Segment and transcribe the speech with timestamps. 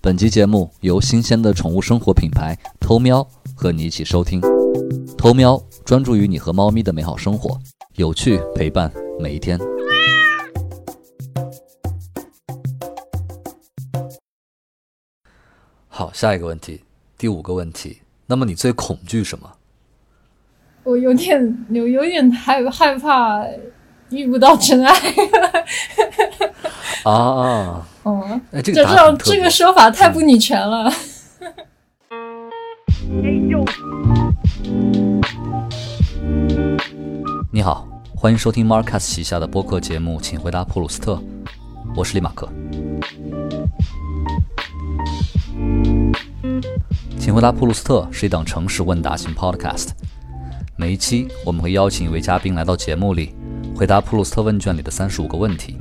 [0.00, 4.40] 本集节目由新鲜的宠物生活品牌偷喵和你一起收听。
[5.16, 7.58] 偷喵专注于你和猫咪的美好生活，
[7.96, 9.58] 有趣陪伴每一天。
[15.88, 16.84] 好，下一个问题，
[17.18, 17.98] 第五个问题。
[18.26, 19.52] 那么你最恐惧什么？
[20.84, 23.44] 我有点有有点害害怕
[24.10, 24.94] 遇不到真爱。
[27.04, 28.84] 啊，哦，哎，这这
[29.18, 30.90] 这个说法太不女权了。
[37.50, 41.14] 你好，欢迎收听 Marcus 旗下的播客节目《请回答普鲁斯特》，
[41.96, 42.48] 我是李马克。
[47.18, 49.88] 请回答普鲁斯特是一档城市问答型 podcast，
[50.76, 53.34] 每一期我们会邀请一位嘉宾来到节目里，
[53.76, 55.77] 回答普鲁斯特问卷里的三十五个问题。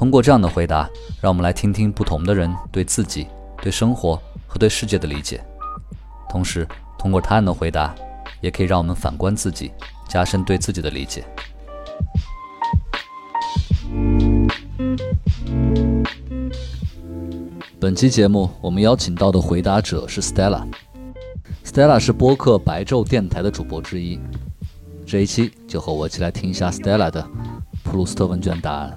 [0.00, 0.88] 通过这样的回答，
[1.20, 3.26] 让我们来听听不同的人对自己、
[3.60, 5.44] 对生活和对世界的理解。
[6.26, 6.66] 同时，
[6.98, 7.94] 通过他人的回答，
[8.40, 9.70] 也可以让我们反观自己，
[10.08, 11.22] 加深对自己的理解。
[17.78, 20.66] 本期节目我们邀请到的回答者是 Stella。
[21.62, 24.18] Stella 是播客白昼电台的主播之一。
[25.04, 27.22] 这一期就和我一起来听一下 Stella 的
[27.84, 28.96] 普鲁斯特问卷答案。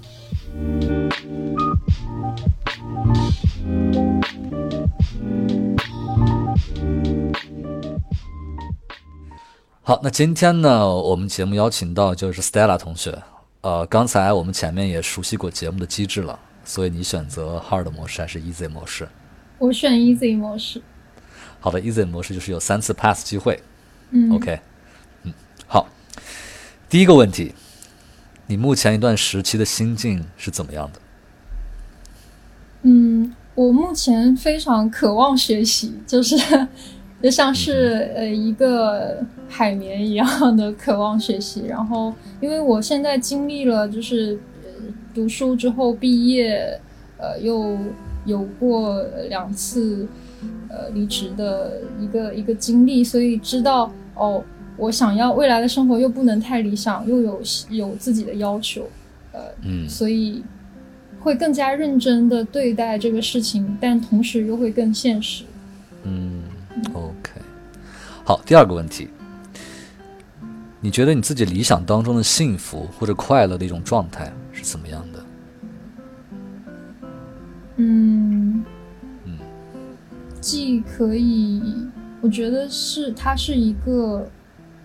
[9.85, 13.21] 好，那今天呢，我们节目邀请到就是 Stella 同学。
[13.61, 19.07] 呃，刚才我们前面也熟悉过节目的机制了，所以你选择 Hard 模式还是 Easy 模式？
[19.59, 20.81] 我选 easy 模式。
[21.59, 23.61] 好的，Easy 模式就是有三次 Pass 机会。
[24.11, 24.59] 嗯 OK，
[25.23, 25.33] 嗯，
[25.67, 25.87] 好。
[26.89, 27.53] 第一个问题，
[28.47, 30.99] 你目前一段时期的心境是怎么样的？
[32.83, 36.35] 嗯，我目前非常渴望学习，就是
[37.23, 41.65] 就像是呃一个海绵一样的渴望学习。
[41.67, 44.69] 然后，因为我现在经历了就是呃
[45.15, 46.77] 读书之后毕业，
[47.17, 47.77] 呃又
[48.25, 50.05] 有过两次
[50.67, 54.43] 呃离职的一个一个经历，所以知道哦，
[54.77, 58.89] 我想要未来的生活又不能太理想，又有有自己的要求，
[59.31, 60.43] 呃，嗯所以
[61.19, 65.43] 会更加认真的对待这个事情，但同时又会更现实。
[66.03, 66.43] 嗯
[66.93, 67.31] ，OK。
[68.25, 69.09] 好，第二个问题，
[70.81, 75.23] 你觉得你自己理想当中的幸福或者快乐的一种状态是怎么样的？
[77.77, 78.63] 嗯
[79.25, 79.37] 嗯，
[80.39, 81.61] 既可以，
[82.21, 84.29] 我觉得是它是一个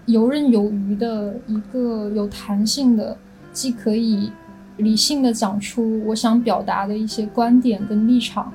[0.08, 3.16] 游刃有余的一个有弹性的，
[3.52, 4.32] 既可以
[4.78, 8.52] 理性的讲出我想表达的一些观点跟立场，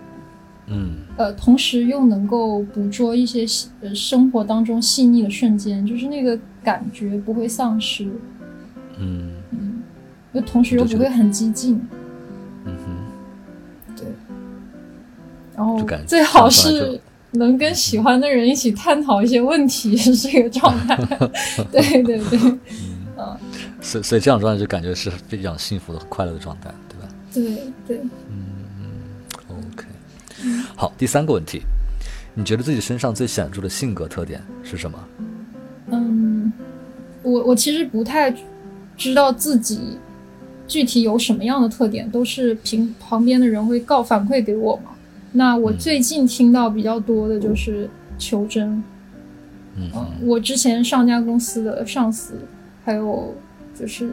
[0.68, 0.96] 嗯。
[1.16, 8.06] 呃，同时又能够捕捉一些细呃生活当中细腻的瞬间，就是那个感觉不会丧失，
[8.98, 9.32] 嗯。
[9.52, 9.84] 嗯
[10.34, 11.80] 又同时又不会很激进，
[12.66, 14.08] 嗯哼，对。
[15.56, 17.00] 然后最好是
[17.34, 20.96] 能跟喜欢的人一起探讨一些问题，是这个状态。
[21.72, 22.40] 对对对，
[23.18, 23.38] 嗯，
[23.82, 28.02] 所以所以这样状态就感觉是非常幸福的、快乐的状态，对吧对对。
[28.30, 28.96] 嗯
[29.50, 29.86] ？OK。
[30.76, 31.62] 好，第三个问题，
[32.34, 35.00] 你觉得自己身上最显著的性格特点是什么？
[35.88, 36.52] 嗯，
[37.22, 38.34] 我我其实不太
[38.98, 39.98] 知道自己
[40.68, 44.92] 具体有什么样的特点，都是凭旁边的人会告反馈给我嘛。
[45.34, 48.82] 那我最近听到比较多的就是求真，
[49.76, 52.36] 嗯嗯，我之前上家公司的上司，
[52.86, 53.36] 还有
[53.78, 54.12] 就是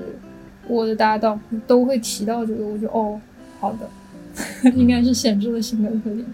[0.66, 3.20] 我的搭档都会提到这个，我就哦，
[3.60, 6.24] 好的， 应该是显著的性格特点。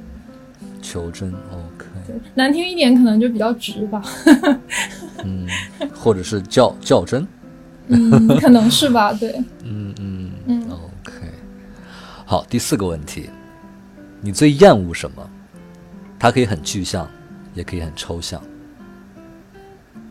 [0.80, 1.86] 求真，OK。
[2.36, 4.00] 难听一点可能就比较直吧，
[5.24, 5.48] 嗯，
[5.92, 7.26] 或者是较较真，
[7.88, 9.32] 嗯，可能是吧，对。
[9.64, 10.62] 嗯嗯嗯。
[10.70, 11.12] OK。
[12.24, 13.28] 好，第四个问题，
[14.20, 15.30] 你最厌恶什么？
[16.18, 17.08] 它可以很具象，
[17.54, 18.42] 也可以很抽象。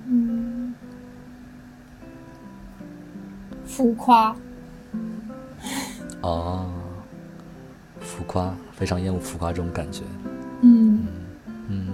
[0.08, 0.74] 嗯，
[3.66, 4.36] 浮夸，
[6.22, 6.72] 哦，
[8.00, 10.04] 浮夸，非常厌恶浮夸这种感觉。
[10.62, 11.08] 嗯
[11.68, 11.88] 嗯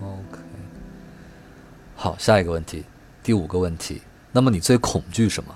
[0.00, 0.38] ，OK。
[1.94, 2.84] 好，下一个问题，
[3.22, 4.00] 第五个问题，
[4.32, 5.54] 那么你最恐惧什么？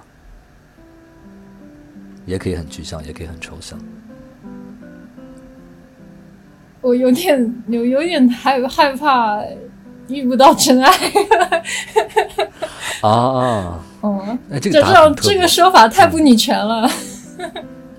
[2.26, 3.78] 也可以很具象，也可以很抽象。
[6.86, 9.42] 我有点有有点害害怕
[10.06, 10.88] 遇不到真爱。
[13.02, 16.88] 啊，哦，哎，这这这个说法太不女权了。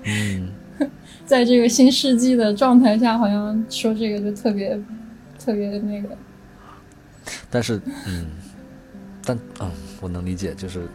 [0.04, 0.48] 嗯，
[1.26, 4.70] 在这个新世纪的状态下，好像说这个就特别
[5.38, 6.08] 特别那个。
[7.50, 8.26] 但是，嗯，
[9.22, 9.70] 但嗯，
[10.00, 10.88] 我能理解，就是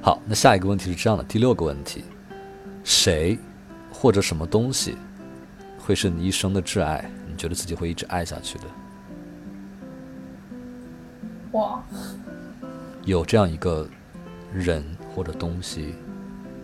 [0.00, 0.20] 好。
[0.26, 2.02] 那下一个问题是这样的，第六个问题，
[2.82, 3.38] 谁
[3.92, 4.96] 或者什么东西
[5.86, 7.08] 会是你一生的挚爱？
[7.30, 8.64] 你觉得自己会一直爱下去的？
[11.52, 11.80] 哇，
[13.04, 13.88] 有这样一个
[14.52, 14.84] 人
[15.14, 15.94] 或者东西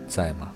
[0.09, 0.51] 在吗？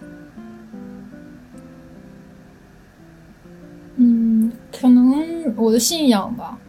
[3.95, 6.59] 嗯，可能我的信仰吧。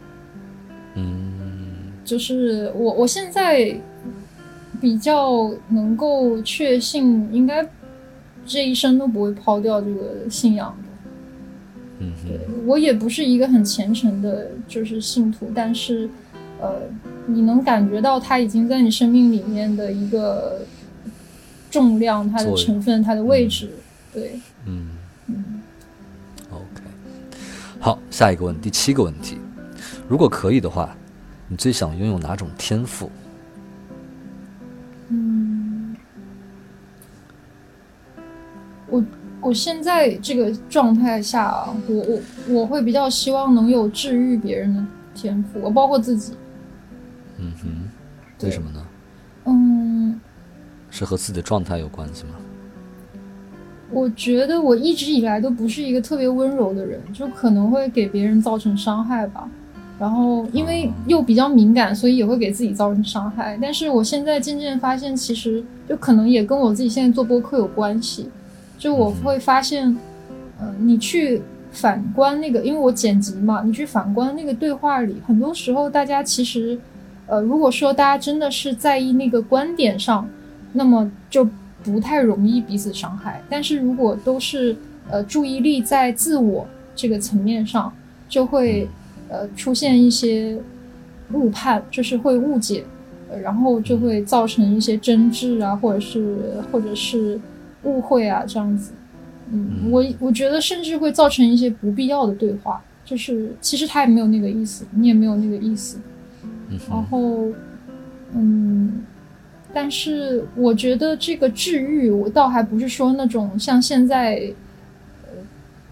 [0.95, 3.77] 嗯，就是我我现在
[4.79, 7.69] 比较能够确信，应该
[8.45, 10.88] 这一生都不会抛掉这个信仰的。
[11.99, 16.09] 嗯对我也不是一个很虔诚的，就是信徒，但是
[16.61, 16.81] 呃，
[17.27, 20.61] 你能感觉到他已经在你生命里面的一个
[21.69, 23.69] 重量、它的成分、它的位置。
[24.13, 24.89] 对，嗯
[25.27, 25.61] 嗯。
[26.49, 26.83] ，OK。
[27.79, 29.37] 好，下一个问第七个问题，
[30.07, 30.95] 如果可以的话，
[31.47, 33.11] 你最想拥有哪种天赋？
[35.09, 35.95] 嗯，
[38.87, 39.03] 我
[39.41, 42.19] 我现在这个状态下啊，我我
[42.61, 44.83] 我会比较希望能有治愈别人的
[45.15, 46.33] 天赋，我包括自己。
[47.37, 48.85] 嗯哼，为什么呢？
[49.45, 50.19] 嗯，
[50.89, 52.31] 是和自己的状态有关系吗？
[53.91, 59.49] 我觉得我一直以来都不是一个特别温柔的人，就可能会给别人造成伤害吧。
[59.97, 63.57] 然后因为又比较敏感，所以也会给自己造成伤害。
[63.61, 68.29] 但是我现在渐渐发现，其实就可能也跟我自己现在做播客有关系。
[68.79, 69.95] 就我会发现，
[70.59, 71.41] 嗯、你去
[71.71, 76.79] 反观那个，因为我剪辑嘛，你去反观那个对话里，很多时候大家其实，
[77.27, 80.27] 呃，如果说大家真的是在意那个观点上，
[80.73, 81.47] 那么就
[81.83, 83.41] 不太容易彼此伤害。
[83.49, 84.75] 但是如果都是
[85.09, 86.65] 呃注意力在自我
[86.95, 87.93] 这个层面上，
[88.27, 88.87] 就会
[89.27, 90.57] 呃出现一些
[91.33, 92.83] 误判，就是会误解，
[93.43, 96.37] 然后就会造成一些争执啊，或者是
[96.71, 97.39] 或者是
[97.83, 98.91] 误会啊这样子。
[99.51, 105.97] 嗯，我我觉得甚至会造成一些不必要的对话，就是其实他也没有那个意思，你也没有那个意思。
[106.69, 107.47] 嗯然，后，
[108.33, 109.01] 嗯，
[109.73, 114.53] 但是我觉得这个治愈，我倒还不是说那种像现在，
[115.23, 115.29] 呃，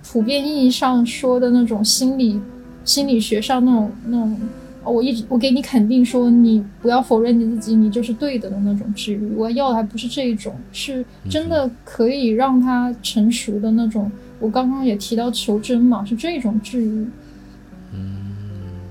[0.03, 2.39] 普遍意义上说的那种心理
[2.85, 4.37] 心理学上那种那种，哦
[4.89, 9.33] 我一直我给你肯定说你不要否认你自己，你就是对的的那种治愈。
[9.35, 14.11] 我要的还不是这一种，是真的可以让他成熟的那种。
[14.39, 17.07] 我刚刚也提到求真嘛，是这种治愈。
[17.93, 18.25] 嗯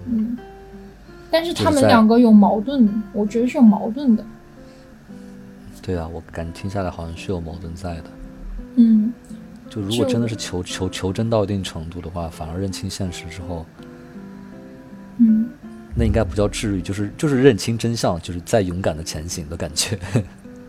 [0.09, 0.39] 嗯，
[1.31, 4.25] 但是他们两个有矛盾，我觉得是有矛盾的。
[5.83, 8.05] 对啊，我感觉听下来好像是有矛盾在的。
[8.75, 9.13] 嗯，
[9.71, 13.65] 就如果真的是求求求真到一定程度的话，反而认清现实之后，
[15.19, 15.49] 嗯，
[15.99, 19.99] 那应该不叫治愈，就是就是认清真相，就是再勇敢的前行的感觉。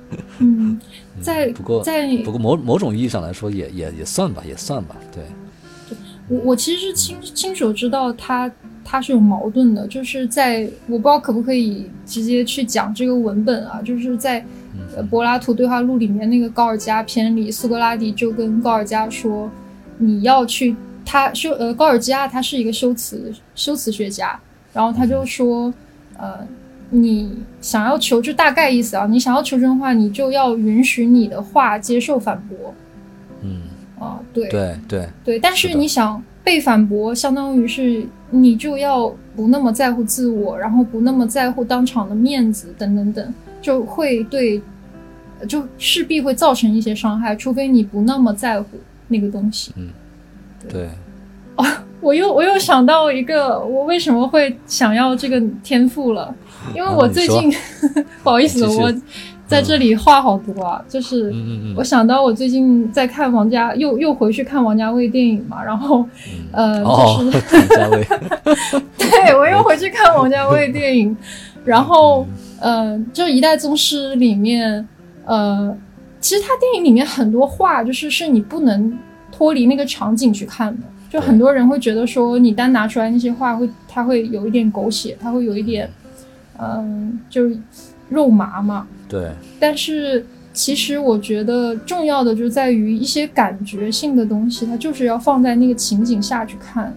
[0.39, 0.79] 嗯，
[1.21, 4.95] 在不过在不过某某种意义上来说也，也也算吧，也算吧。
[5.13, 5.21] 对，
[6.29, 8.49] 我我其实是亲亲手知道他
[8.85, 14.45] 他是有矛盾的，就是在我不知道可不可以直接去讲这个文本啊，就是在
[14.95, 19.51] 呃柏拉图对话录里面那个高尔加篇里，苏格拉底就跟高尔加说，
[19.97, 24.39] 你要去他修呃高尔加他是一个修辞修辞学家，
[24.73, 25.73] 然后他就说
[26.17, 26.45] 呃。
[26.89, 32.73] 你想要求就大概意思啊，你想要求真话，你就要允许你的话接受反驳。
[33.41, 33.63] 嗯，
[33.99, 34.47] 啊，对。
[34.47, 44.61] 对对，对，但是你想被反驳，相当于是你就要不那么在乎自我，然后不那么在乎当场的面子等等等，就会对，
[45.45, 48.77] 就势必会造成一些伤害，除非你不那么在乎
[49.09, 49.73] 那个东西。
[49.75, 49.89] 嗯。
[50.69, 50.87] 对，
[51.99, 56.33] 我又我又想到一个，我为什么会想要这个天赋了？
[56.75, 57.51] 因为啊我最近
[58.23, 58.93] 不好意思，我
[59.47, 61.33] 在这里话好多啊，就是。
[61.75, 66.05] 我嗯，想到我最近在看王家，又又回去看王家卫电影嘛，然后，
[66.51, 68.07] 呃，哦就是， 王家卫，
[68.97, 71.15] 对我又回去看王家卫电影，
[71.63, 72.27] 然后，
[72.59, 74.85] 呃，就《一代宗师》里面，
[75.25, 75.75] 呃，
[76.19, 78.97] 其实他电影里面很多话，就是是你不能
[79.31, 80.83] 脱离那个场景去看的。
[81.09, 85.89] 就很多人会觉得说，你单拿出来那些话会，他会有一点狗血，他会有一点，
[86.59, 87.57] 嗯、就是
[88.09, 88.87] 肉麻嘛。
[89.07, 96.93] 对，但是其实我觉得重要的就在于一些感觉性的东西，它就是要放在那个情景下去看。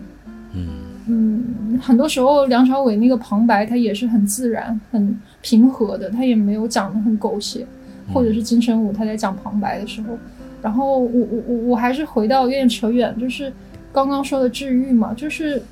[0.54, 0.66] 嗯。
[1.12, 7.66] 嗯，很多时候梁朝伟那个旁白他也是很自然、很平和的，他也没有讲的很狗血，
[8.12, 10.16] 或者是金城武他在讲旁白的时候，
[10.62, 13.52] 然后我我我我还是回到有点扯远，就是
[13.92, 15.62] 刚刚说的治愈嘛，就是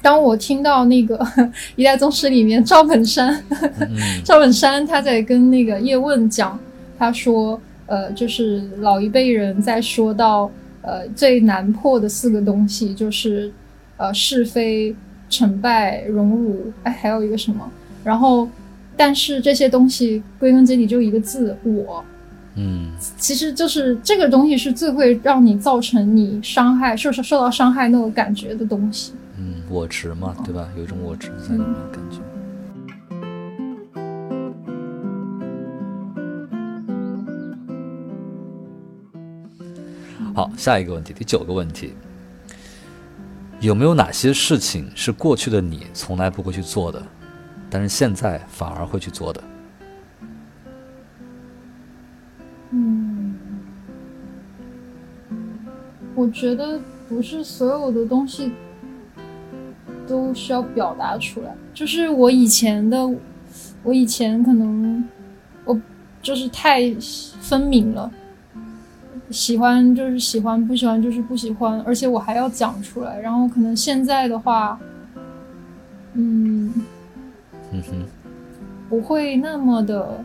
[0.00, 1.18] 当我听到那个
[1.76, 3.42] 《一代宗师》里面赵本山，
[4.24, 6.58] 赵本山他在跟那个叶问讲，
[6.98, 10.50] 他说，呃，就是老一辈人在说到，
[10.82, 13.52] 呃，最难破的四个东西就是，
[13.96, 14.94] 呃，是非、
[15.28, 17.70] 成败、荣辱，哎，还有一个什么？
[18.02, 18.48] 然后，
[18.96, 22.04] 但是这些东西归根结底就一个字，我。
[22.56, 29.12] 嗯，其实就是这个东西是最会让你造成你伤害、受受受到伤害那种感觉的东西。
[29.36, 30.68] 嗯，我执嘛，对吧？
[30.76, 32.18] 有一种我执在里面感觉。
[40.32, 41.94] 好，下一个问题，第九个问题，
[43.60, 47.02] 有没有哪些事情是过去的你从来不会去做的，
[47.68, 49.42] 但是现在反而会去做的？
[56.14, 58.52] 我觉得不是所有的东西
[60.06, 61.54] 都需要表达出来。
[61.74, 63.10] 就是我以前的，
[63.82, 65.04] 我以前可能
[65.64, 65.76] 我
[66.22, 66.94] 就是太
[67.40, 68.08] 分明了，
[69.30, 73.18] 喜欢就是喜欢，不喜欢就是不喜欢，而且我还要讲出来。
[73.18, 74.78] 然后可能现在的话，
[76.12, 76.72] 嗯，
[77.72, 78.06] 嗯哼，
[78.88, 80.24] 不会那么的，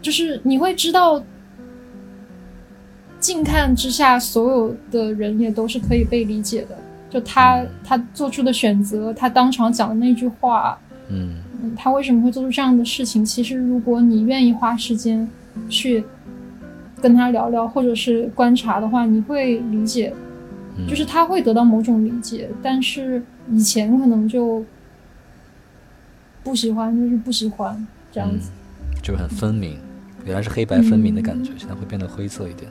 [0.00, 1.22] 就是你会知道。
[3.22, 6.76] 近看之下，所有的人也都是可以被理解的。
[7.08, 10.76] 就他他做出的选择，他当场讲的那句话，
[11.08, 11.36] 嗯，
[11.76, 13.24] 他为什么会做出这样的事情？
[13.24, 15.28] 其实，如果你愿意花时间
[15.68, 16.02] 去
[17.00, 20.12] 跟他聊聊，或者是观察的话，你会理解，
[20.88, 22.48] 就是他会得到某种理解。
[22.60, 24.64] 但是以前可能就
[26.42, 28.50] 不喜欢，就是不喜欢这样子，
[29.02, 29.76] 就是很分明，
[30.24, 32.70] 原来是黑白分明的感觉，现在会变得灰色一点。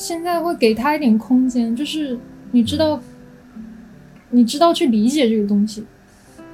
[0.00, 2.18] 现在会给他一点空间，就是
[2.52, 2.98] 你知道，
[4.30, 5.84] 你知道去理解这个东西，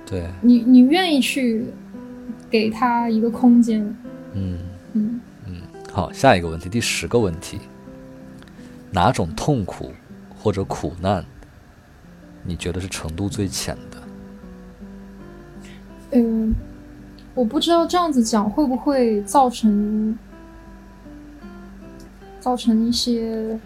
[0.04, 1.64] 对，你你愿意去
[2.50, 3.80] 给他一个空间，
[4.34, 4.58] 嗯
[4.94, 5.62] 嗯嗯。
[5.92, 7.60] 好，下一个问题，第十个问题，
[8.90, 9.92] 哪种痛苦
[10.36, 11.24] 或者苦难，
[12.42, 14.02] 你觉得是程度最浅的？
[16.10, 16.52] 嗯，
[17.32, 20.18] 我不知道这样子讲会不会造成。
[22.46, 23.58] 造成一些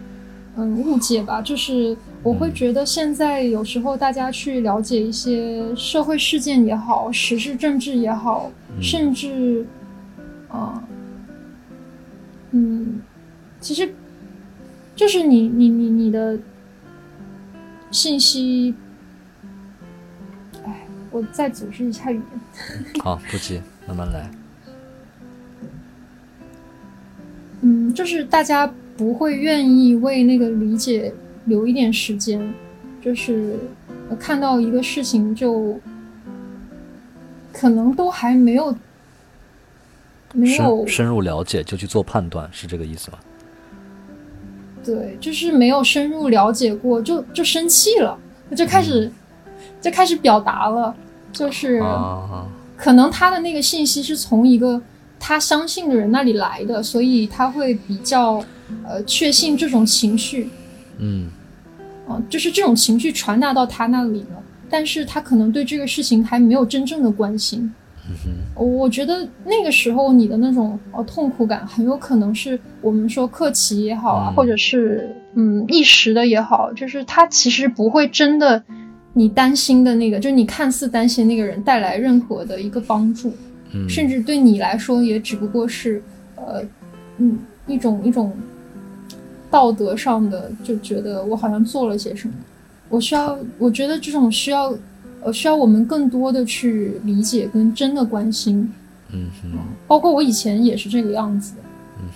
[0.55, 9.63] 嗯误解吧，就是我会觉得现在有时候大家去了解一些社会事件也好，时事政治也好，甚至
[10.49, 10.83] 啊
[12.49, 12.99] 嗯，
[13.59, 13.93] 其实
[14.95, 16.39] 就是你你你你的
[17.91, 18.73] 信息，
[20.65, 23.03] 哎，我再组织一下语言。
[23.03, 24.27] 好，不急，慢慢来。
[27.63, 31.13] 嗯，就是大家不会愿意为那个理解
[31.45, 32.53] 留一点时间，
[33.03, 33.55] 就是
[34.19, 35.79] 看到一个事情就
[37.53, 38.75] 可能都还没有
[40.33, 43.19] 没有深入了解就去做判断，是这个意思吗？
[44.83, 48.17] 对，就是没有深入了解过就就生气了，
[48.55, 49.11] 就开始
[49.79, 50.95] 就开始表达了，
[51.31, 51.79] 就是
[52.75, 54.81] 可能他的那个信息是从一个。
[55.23, 58.43] 他相信的人那里来的，所以他会比较，
[58.83, 60.49] 呃，确信这种情绪，
[60.97, 61.29] 嗯，
[62.07, 67.71] 啊，就是这种情绪传达到他那里了，但是他可能对这个事情还没有真正的关心。
[68.09, 78.61] 嗯哼，我觉得那个时候你的那种呃痛苦感，很有可能是我们说客气也好啊，或者是嗯一时的也好，就是他其实不会真的
[79.13, 83.31] 你担心的那个，就是你看似担心那个人带来任何的一个帮助。
[83.87, 86.01] 甚至对你来说，也只不过是，
[86.35, 86.63] 呃，
[87.17, 87.37] 嗯，
[87.67, 88.35] 一种一种
[89.49, 92.33] 道德上的，就觉得我好像做了些什么，
[92.89, 94.73] 我需要，我觉得这种需要，
[95.21, 98.71] 呃，需要我们更多的去理解跟真的关心，
[99.11, 101.53] 嗯哼，包括我以前也是这个样子，
[101.99, 102.09] 嗯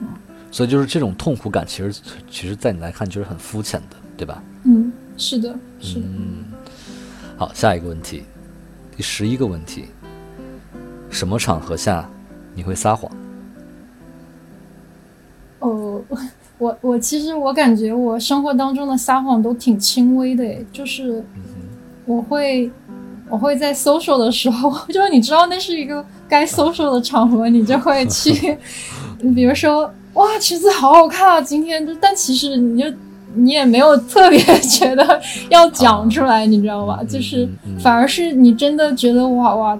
[0.00, 0.06] 哼，
[0.50, 2.00] 所以就是这种痛苦感，其实
[2.30, 4.42] 其实在你来看就是很肤浅的，对吧？
[4.64, 6.06] 嗯，是的，是的。
[6.06, 6.44] 嗯，
[7.36, 8.22] 好，下一个问题，
[8.96, 9.86] 第十一个问题。
[11.10, 12.08] 什么场合下
[12.54, 13.10] 你会撒谎？
[15.60, 16.00] 哦，
[16.58, 21.24] 我我其实我感觉我生活当中的撒谎都挺轻微的，就是
[22.04, 22.70] 我会
[23.28, 28.56] 我会在 social 的时候， 就是你知道那是一个该 social 的场合，你就会去，
[29.34, 32.86] 比如说哇裙子好好看啊，今天就但其实你就
[33.34, 35.20] 你也没有特别觉得
[35.50, 37.00] 要讲出来，你知道吧？
[37.08, 37.48] 就是
[37.82, 39.78] 反而是你真的觉得哇哇。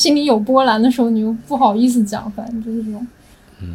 [0.00, 3.06] 心里有波澜的时候，你又不好意思讲，反正就是这种。
[3.60, 3.68] 嗯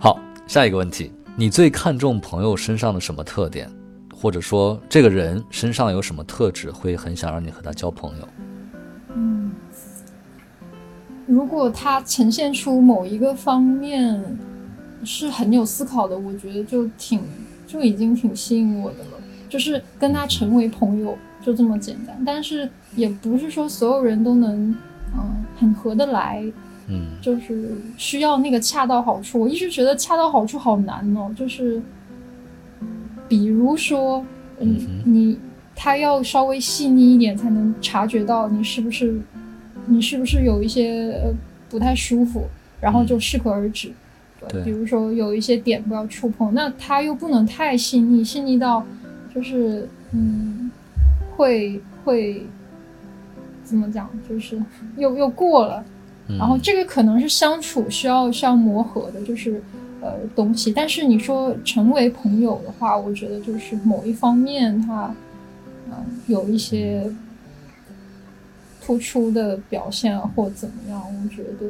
[0.00, 3.70] 好，下一个问题，你最看重朋友身上的什么特点，
[4.12, 8.28] 或者说这个人身上有什么特质，会很想让你和他交朋友？
[9.14, 9.52] 嗯，
[11.24, 14.20] 如果他呈现出某一个方面
[15.04, 17.20] 是很有思考的，我觉得就挺
[17.68, 22.20] 就已经挺吸引我的了，就是跟他成为朋友就这么简单。
[22.26, 24.74] 但是也不是说所有人都能
[25.14, 26.42] 嗯很合得来。
[26.90, 29.38] 嗯，就是需要那个恰到好处。
[29.38, 31.82] 我一直觉得恰到好处好难哦，就是
[33.28, 34.24] 比如说，
[34.58, 35.38] 嗯，你
[35.76, 39.20] 他要稍微细腻一点，才能察觉到你是不是
[39.84, 41.14] 你是不是有一些
[41.68, 42.46] 不太舒服，
[42.80, 43.92] 然后就适可而止。
[44.48, 48.84] 对，比如说有一些点不要触碰，那他又不能太细腻，细腻到
[49.34, 50.70] 就是嗯，
[51.36, 52.46] 会会
[53.64, 54.60] 怎么讲，就是
[54.96, 55.84] 又又过了。
[56.38, 59.62] 然后这个可能是相处需要需要磨合的，就是
[60.02, 60.70] 呃东西。
[60.70, 65.14] 但是你说成为朋友的话，我觉得就是某一方面他
[65.90, 65.94] 嗯
[66.26, 67.10] 有一些
[68.82, 71.66] 突出的表现或怎么样，我觉得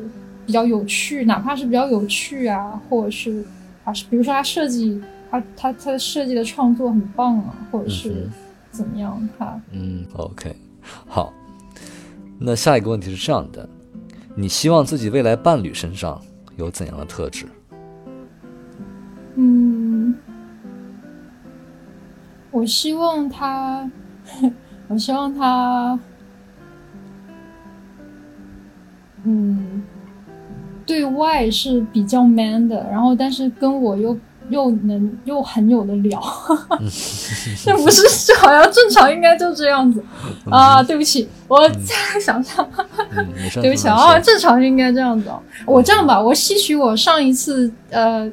[0.48, 3.44] 比较有趣，哪怕是比较有趣啊，或者是
[3.84, 4.98] 啊是比如说他设计
[5.30, 8.26] 他他他的设计的创作很棒啊，或者是
[8.70, 10.56] 怎么样他嗯 OK
[11.06, 11.34] 好，
[12.38, 13.68] 那下一个问题是这样的。
[14.34, 16.18] 你希望自己未来伴侣身上
[16.56, 17.44] 有怎样的特质？
[19.34, 20.14] 嗯，
[22.50, 23.90] 我希望他，
[24.88, 26.00] 我希望他，
[29.24, 29.82] 嗯，
[30.88, 34.18] 对外是比较 man 的，然后但是跟我又。
[34.50, 36.18] 又能又很有的聊，
[37.62, 40.02] 这不是这好像正常应该就这样子
[40.50, 40.82] 啊？
[40.82, 42.66] 对不起，我再想想，
[43.60, 45.30] 对不起啊，正常应该这样子。
[45.66, 48.26] 我这样吧，我吸取我上一次呃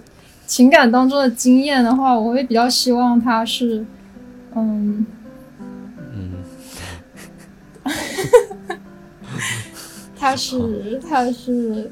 [0.48, 3.86] 情感当中的经验的话，我会比较希望他是
[4.56, 5.06] 嗯
[6.14, 6.32] 嗯，
[10.18, 11.92] 他是他是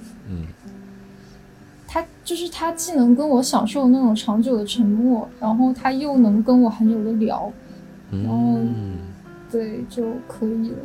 [2.24, 7.52] 就是他，既能跟我享受那种长久的沉默，然后他又能跟我很有的聊，
[8.12, 8.60] 然后
[9.52, 10.78] 对就可以了。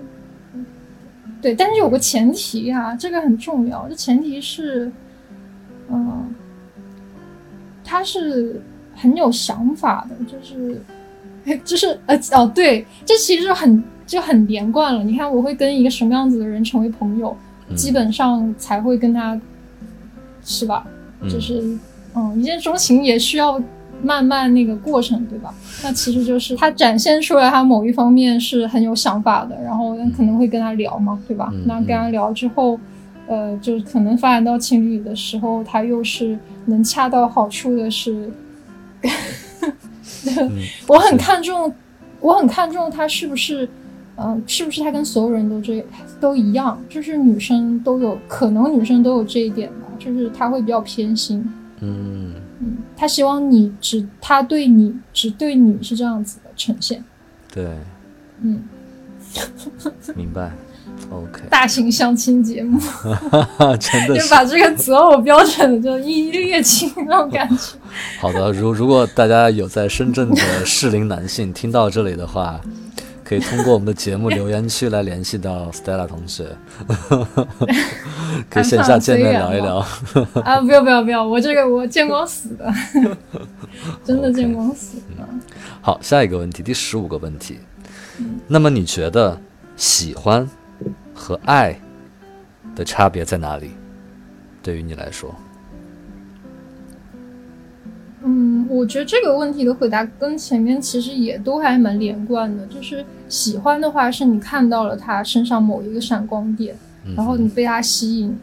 [1.40, 3.88] 对，但是有个前提啊，这个很重要。
[3.88, 4.90] 这前提是，
[5.88, 6.34] 嗯，
[7.84, 8.60] 他是
[8.96, 10.82] 很有想法的，就是，
[11.64, 15.04] 就是呃哦，对，这其实很就很连贯了。
[15.04, 17.36] 你看，我会跟一个什么样子的人成为朋友，
[17.76, 19.40] 基本上才会跟他，
[20.42, 20.84] 是吧？
[21.28, 21.62] 就是，
[22.14, 23.60] 嗯，一见钟情也需要
[24.02, 25.52] 慢慢那个过程，对吧？
[25.82, 31.52] 那其实就是他展现出来他某一方面是很有想法的，然后可能会跟他聊嘛，对吧？
[31.66, 32.78] 那跟他聊之后，
[33.26, 38.30] 呃，就可能发展到情侣的时候，他又是能恰到好处的， 是，
[40.86, 41.72] 我很看重，
[42.20, 43.68] 我很看重他是不是，
[44.20, 45.84] 嗯，是不是他跟所有人都这
[46.20, 46.80] 都一样？
[46.88, 49.86] 就是女生都有可能，女生都有这一点吧。
[49.98, 51.44] 就是他会比较偏心，
[51.80, 57.02] 嗯嗯，他希望你只他对你只对你是这样子的呈现，
[57.52, 57.66] 对，
[58.42, 58.62] 嗯，
[60.14, 60.52] 明白
[61.10, 62.78] ，OK，大型相亲节目，
[63.80, 67.76] 真的就把这个择偶标准就一一列清那种感觉。
[68.22, 72.60] 好的，如如果大家有在深圳的适龄男性听到这里的话。
[73.28, 76.48] 可以通过我们的节目 留言区来联系到 Stella 同学，
[78.48, 79.76] 可以线下见面聊一聊。
[80.42, 82.72] 啊，不要不要不要，我这个我见光死的，
[84.02, 85.28] 真的见光死的。
[85.82, 87.58] 好，下一个问题，第十五个问题。
[88.46, 89.38] 那么你觉得
[89.76, 90.48] 喜欢
[91.14, 91.78] 和爱
[92.74, 93.72] 的差别在哪里？
[94.62, 95.34] 对于你来说？
[98.68, 102.66] 我觉得这个问题的回答跟前面其实也都还蛮连贯的。
[102.66, 106.76] 就是喜欢的话，是你看到了他身上某一个闪光点，
[107.16, 108.36] 然后你被他吸引。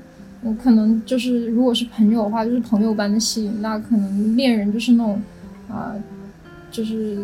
[0.44, 3.62] 嗯，可能就是如果是朋友的话，就是朋友般的吸引。
[3.62, 5.22] 那可能恋人就是那种
[5.70, 5.96] 啊，
[6.70, 7.20] 就是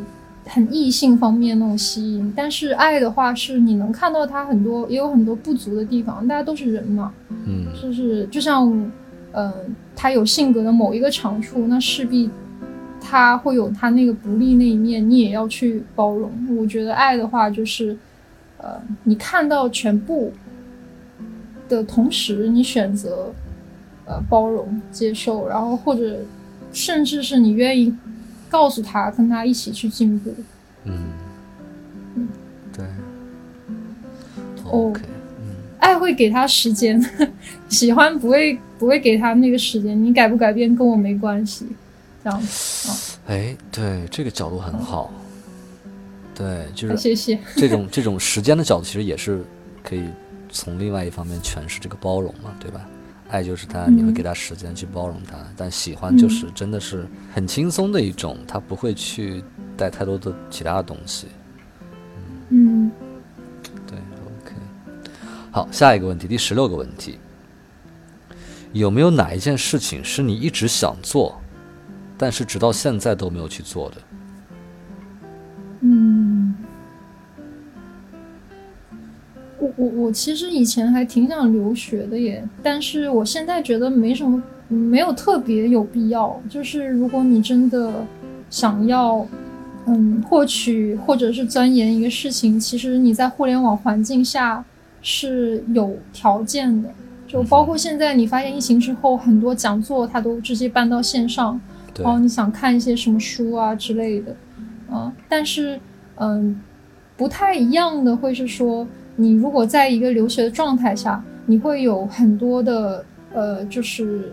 [0.45, 2.33] 很异性方面那种吸引。
[2.35, 6.27] 但是爱的话，是你能看到他很多也有很多不足的地方。
[6.27, 7.13] 大家都是人嘛，
[7.45, 8.91] 嗯，就是就像
[9.33, 9.53] 嗯，
[9.95, 12.29] 他有性格的某一个长处，那势必。
[13.11, 16.31] 他会有他那个不利那一面，你也要去包容。
[16.55, 17.97] 我觉得爱的话，就是，
[18.57, 20.31] 呃，你看到全部
[21.67, 23.33] 的同时，你选择，
[24.05, 26.21] 呃，包容、接受，然后或者
[26.71, 27.93] 甚至是你愿意
[28.49, 30.33] 告诉他，跟他一起去进步。
[30.85, 30.93] 嗯，
[32.15, 32.27] 嗯
[32.71, 32.85] 对。
[34.63, 35.01] 哦 OK，
[35.79, 36.97] 爱会给他时间，
[37.67, 40.01] 喜欢不会不会给他那个时间。
[40.01, 41.65] 你改不改变跟我没关系，
[42.23, 43.17] 这样子。
[43.27, 45.11] 哎，对，这个角度很好。
[46.33, 47.39] 对，就啊，是谢谢。
[47.55, 49.43] 这种这种时间的角度，其实也是
[49.83, 50.03] 可以
[50.49, 52.81] 从另外一方面诠释这个包容嘛，对吧？
[53.29, 59.41] 爱就是他，你会嗯给他时间去包容他，但喜欢就是真的是很轻松的一种，他不会去
[59.77, 61.27] 带太多的其他的东西。
[62.49, 62.91] 嗯
[63.87, 64.53] 对，OK。
[65.49, 67.19] 好，下一个问题，第十六个问题，
[68.73, 71.41] 有没有哪一件事情是你一直想做，
[72.21, 73.95] 但是直到现在都没有去做的？
[75.79, 76.53] 嗯，
[79.57, 86.39] 我我我其实以前还挺想留学的耶，但是我现在觉得没什么，没有特别有必要。
[86.47, 87.91] 就是如果你真的
[88.51, 89.25] 想要，
[89.87, 94.63] 嗯，获取或者是钻研一个事情，其实你在互联网环境下
[95.01, 96.89] 是有条件的。
[97.27, 101.59] 就包括现在你发现疫情之后，很多讲座它都直接搬到线上，
[102.01, 104.35] 对，哦，你想看一些什么书啊之类的，
[104.89, 105.79] 啊、但是
[106.15, 106.59] 嗯、
[107.15, 114.31] 不太一样的会是说，你如果在一个留学的状态下，你会有很多的呃，就是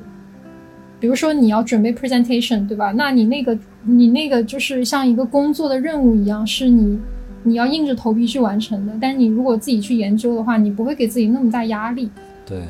[1.00, 2.92] 比如说你要准备 presentation，对吧？
[2.92, 6.98] 那你那个你那个就是像一个工作的任务一样，是你
[7.42, 8.92] 你要硬着头皮去完成的。
[9.00, 12.10] 但你如果自己去研究的话，你不会给自己那么大压力。
[12.44, 12.62] 对。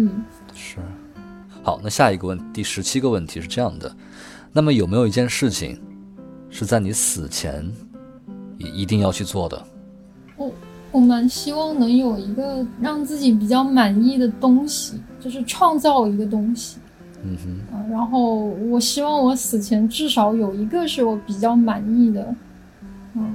[0.00, 0.22] 嗯
[0.54, 0.76] 是，
[1.64, 3.92] 好，那下一个问第十七个问题是这样的，
[4.52, 5.78] 那么有没有一件事情
[6.50, 7.64] 是在你死前
[8.58, 9.62] 一一定要去做的？
[10.36, 10.50] 我
[10.90, 16.78] 我蛮希望能有一个让自己比较满意的东西，就是创造一个东西。
[17.24, 22.34] 嗯哼，啊，然后我希望我死前至少有一个是我比较满意的，
[23.14, 23.34] 嗯，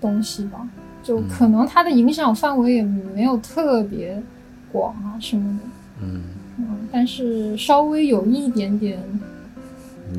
[0.00, 0.66] 东西吧。
[1.02, 4.22] 就可能它的影响范围也没有特别
[4.70, 5.64] 广啊什么的，
[6.00, 6.22] 嗯，
[6.58, 9.18] 嗯，但是稍微有一点点，你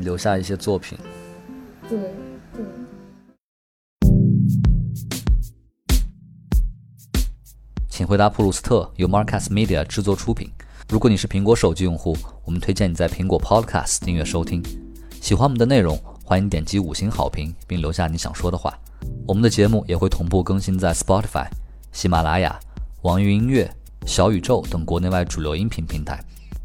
[0.02, 0.98] 留下一些作品。
[1.88, 1.98] 对
[2.52, 2.64] 对。
[7.88, 10.50] 请回答普鲁斯特由 Marcus Media 制作出品。
[10.88, 14.62] 如果你是苹果手机用户，我们推荐你在苹果 Podcast 订阅收听。
[15.20, 18.76] 喜欢我们的内容，欢迎点击五星好评，并留下你想说的话。
[19.26, 21.46] 我们的节目也会同步更新在 Spotify、
[21.92, 22.58] 喜马拉雅、
[23.02, 23.70] 网易云音乐、
[24.04, 26.22] 小宇宙等国内外主流音频平台。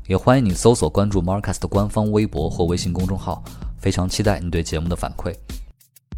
[0.09, 3.43] 也欢迎你搜索关注 Marcus 的官方微博或微信公众号。
[3.77, 5.35] 非常期待你对节目的反馈。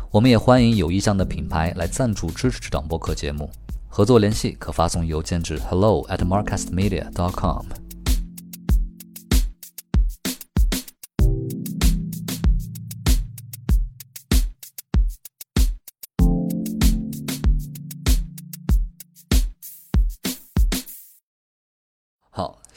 [0.10, 3.49] 我们也欢迎有意向的品牌来赞助支持这档播客节目。
[3.89, 7.81] 合作联系可发送邮件至 hello at marcastmedia.com。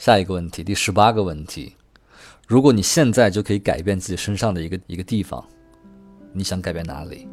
[0.05, 1.73] 下一个问题，第十八个问题：
[2.47, 5.43] 如果你现在就可以改变自己身上的一个一个地方，
[6.31, 7.27] 你想改变哪里？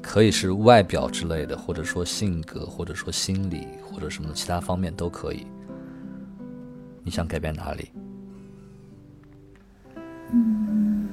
[0.00, 5.46] 可以是外表之类的，或者说性格，或者说心理，或者什么其他方面都可以。
[7.04, 7.90] 你想改变哪里？
[10.32, 11.06] 嗯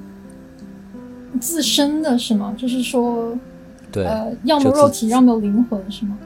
[1.38, 2.54] 自身的是吗？
[2.56, 3.36] 就是说，
[3.92, 6.18] 对，呃，要么肉体，要么灵魂是吗？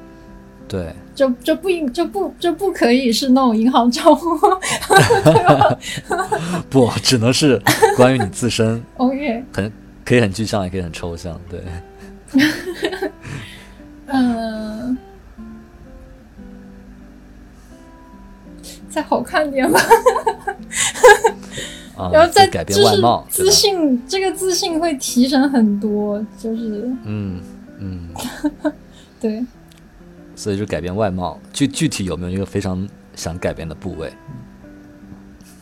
[0.73, 4.27] 对，就就不应就不就不可以是那种银行账户
[6.71, 7.61] 不，只能是
[7.95, 8.83] 关于你自身？
[8.97, 9.71] OK，很
[10.03, 11.39] 可以很具象，也可以很抽象。
[11.51, 11.61] 对，
[14.07, 14.97] 嗯、
[18.89, 19.79] 再好看点吧。
[21.99, 27.43] 啊、然后再就改变就是外貌，自信，这个自信会提升很多，就是嗯
[27.79, 28.09] 嗯，
[29.21, 29.45] 对，
[30.43, 31.39] 所以就改变外貌。
[31.53, 34.13] 具具体有没有一个非常想改变的部位？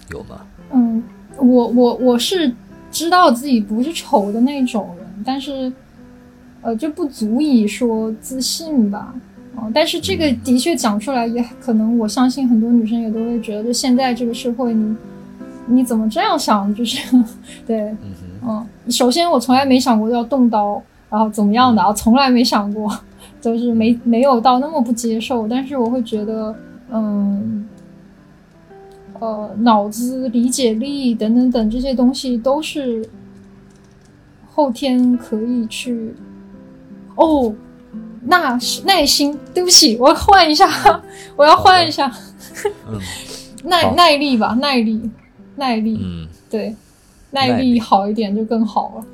[0.08, 0.40] 有吗？
[0.72, 1.02] 嗯，
[1.36, 2.50] 我我我是
[2.90, 5.70] 知道自己不是丑的那种人，但是
[6.62, 9.14] 呃就不足以说自信吧。
[9.56, 14.96] 哦，但是这个的确讲出来，也可能我相信很多女生也都会觉得，就现在这个社会你，
[15.66, 16.74] 你怎么这样想？
[16.74, 16.98] 就是
[17.66, 17.98] 对，嗯
[18.42, 22.88] 哼，嗯，首先我从来没想过要动刀，然后怎么样的啊，从来没想过，
[23.40, 26.54] 就是没没有到那么不接受，但是我会觉得，
[26.90, 27.68] 嗯，
[29.18, 33.08] 呃，脑子、理解力等等等这些东西都是
[34.52, 36.14] 后天可以去，
[37.16, 37.54] 哦，
[38.22, 40.68] 那是耐心，对不起，我要换一下，
[41.36, 42.12] 我要换一下，
[42.88, 42.98] 嗯
[43.64, 45.10] 耐耐力吧，耐力，
[45.56, 46.74] 耐力，嗯，对，
[47.30, 49.04] 耐力好一点就更好了。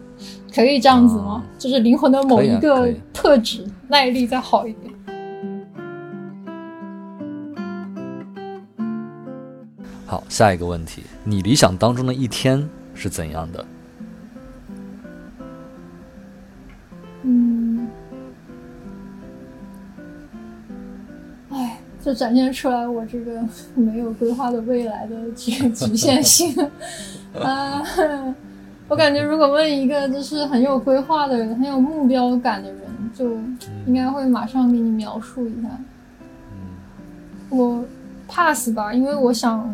[0.56, 1.44] 可以这样子吗？
[1.58, 4.90] 就是灵魂的某一个特质，耐力再好一点。
[10.06, 13.66] 好，下一个问题，你理想当中的一天是怎样的？
[17.24, 17.86] 嗯，
[21.50, 23.42] 哎，就展现出来我这个
[23.74, 26.56] 没有规划的未来的局 局限性。
[27.38, 27.84] 啊，
[28.88, 32.80] 我感觉如果问一个就是很有规划的人、很有目标感的人，
[33.14, 33.32] 就
[33.86, 35.68] 应该会马上给你描述一下。
[37.48, 37.84] 我
[38.28, 39.68] pass 吧，因为我想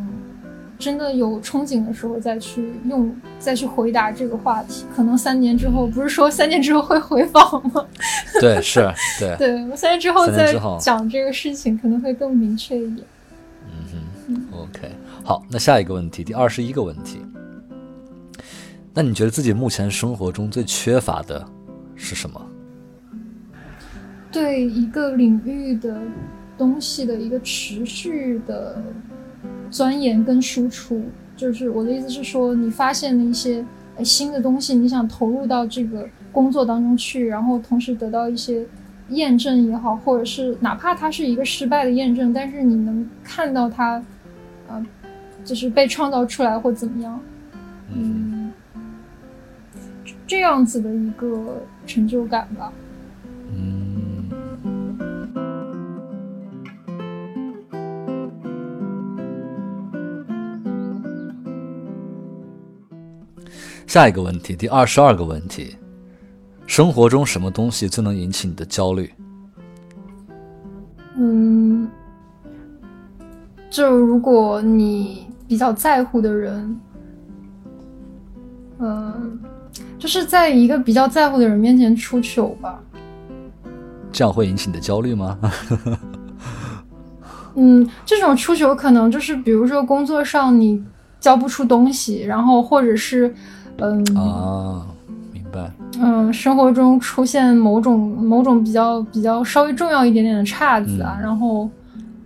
[0.79, 4.85] 真的有憧憬的时候再去用，再去回答这个话题。
[4.95, 7.85] 可能三年之后，不是说三年之后会回访吗？
[8.41, 13.07] 对，是，对，对我三年之后再讲这个事情，可能会更明确一点。
[13.67, 14.91] 嗯哼，OK，
[15.25, 17.22] 好，那下一个问题，第二十一个问题，
[18.95, 21.45] 那你觉得自己目前生活中最缺乏的
[21.95, 22.41] 是什么？
[24.31, 26.01] 对一个领域的
[26.57, 28.83] 东西的一个持续的
[29.71, 31.03] 钻研跟输出，
[31.37, 33.65] 就是我的意思是说，你发现了一些
[33.97, 38.67] 呃新的东西，你想投入到这个工作当中去，然后同时得到一些
[39.09, 44.03] 验证也好，或者是哪怕它是一个失败的验证，但是你能看到它，
[44.69, 44.87] 呃，
[45.45, 47.21] 就是被创造出来或怎么样，
[47.95, 48.42] 嗯，
[50.33, 52.73] 这样子的一个成就感吧。
[53.51, 54.25] 嗯，
[63.87, 65.77] 下一个问题，第二十二个问题，
[66.67, 69.13] 生活中什么东西最能引起你的焦虑？
[71.19, 71.87] 嗯，
[73.69, 76.81] 就如果你比较在乎的人，
[78.79, 79.39] 嗯，
[80.03, 82.77] 就是在一个比较在乎的人面前出糗吧。
[84.11, 85.39] 这样会引起你的焦虑吗？
[87.55, 90.83] 嗯，这种出糗可能就是比如说工作上你
[91.21, 93.33] 交不出东西，然后或者是
[93.79, 94.85] 嗯啊，
[95.33, 95.71] 明白。
[96.01, 101.71] 嗯，生活中出现某种某种比较比较稍微重要一点点的岔子啊，嗯然后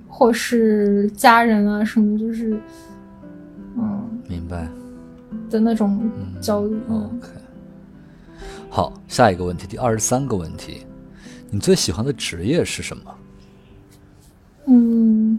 [0.08, 2.58] 或是家人啊什么，就是
[3.76, 4.66] 嗯明白。
[5.50, 6.74] 的那种嗯焦虑。
[6.88, 7.28] 嗯 OK。
[8.68, 10.82] 好，下一个问题，第二十三个问题，
[11.50, 13.14] 你最喜欢的职业是什么？
[14.66, 15.38] 嗯，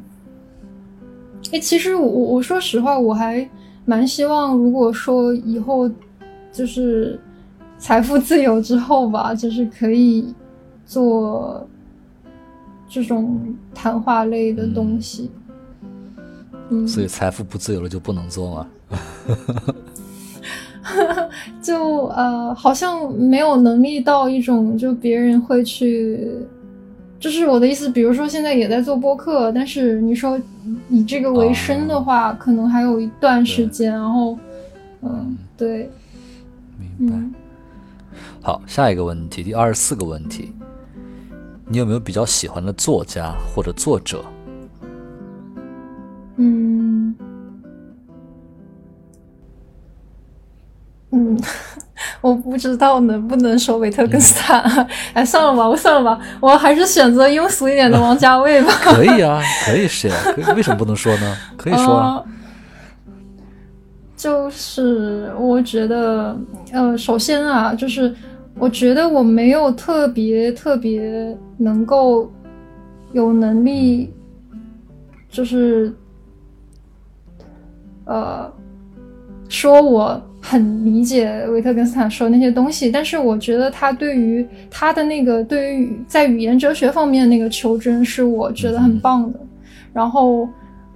[1.52, 3.48] 哎，其实我我说实话，我还
[3.86, 5.90] 蛮希望，如果说以后
[6.52, 7.20] 就是
[7.78, 10.34] 财富自由之后吧，就是可以
[10.86, 11.68] 做
[12.90, 15.30] 这种谈话类的东西。
[16.70, 18.68] 嗯，所以财富不自由了就不能做吗？
[21.62, 26.20] 就呃，好像没有能力到一种就别人会去，
[27.20, 30.40] 就是我的意思，比如说现在也在做播客，但是你说
[30.90, 34.38] 以这个为生的话，可能还有一段时间，然后
[35.02, 35.90] 嗯，对，
[36.98, 37.16] 明白。
[37.18, 37.34] 嗯。
[38.42, 40.54] 好，下一个问题，第二十四个问题，
[41.68, 44.24] 你有没有比较喜欢的作家或者作者？
[46.38, 46.97] 嗯
[51.12, 51.40] 嗯，
[52.22, 54.62] 我不知道能不能说维特根斯坦，
[55.14, 58.72] 哎，算了吧，我算了吧，我还是选择庸俗一点的王家卫吧。
[58.82, 61.38] 可以啊，可以是呀，可以，为什么不能说呢？
[61.58, 62.16] 可以说啊。
[62.16, 62.26] 呃
[64.18, 66.36] 就是我觉得，
[66.72, 68.12] 呃，首先啊，就是
[68.56, 72.28] 我觉得我没有特别特别能够
[73.14, 74.12] 有能力，
[75.30, 75.94] 就是
[78.06, 78.52] 呃，
[79.50, 89.40] 说我很理解维特根斯坦说的那些东西，但是我觉得他对于他的那个对于在语言哲学方面那个求真是我觉得很棒的，
[89.94, 90.48] 然后。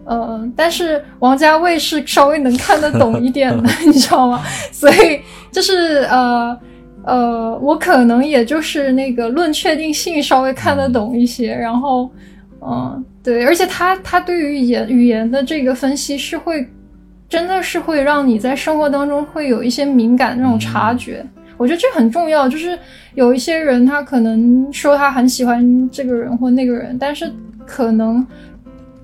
[0.03, 4.41] 呃，但是王家卫是稍微能看得懂一点的， 你知道吗？
[4.71, 6.57] 所以就是呃
[7.05, 12.11] 呃，我可能也就是那个论确定性稍微看得懂一些，然后
[12.61, 16.67] 嗯、呃对，而且他他对于语言语言的这个分析是会
[17.31, 22.49] 真的是会让你在生活当中会有一些敏感那种察觉，我觉得这很重要。
[22.49, 22.77] 就是
[23.15, 27.31] 有一些人他可能说他很喜欢这个人或那个人，但是
[27.65, 28.27] 可能。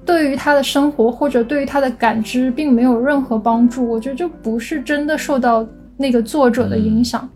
[0.05, 3.85] 对于他的生活或者对于他的感知，并没有任何帮助。
[3.85, 7.29] 我觉得这不是真的受到那个作者的影响。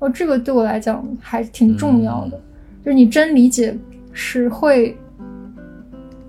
[0.00, 2.38] 哦，这个对我来讲还挺重要的。
[2.84, 3.74] 就是你真理解
[4.12, 4.94] 是会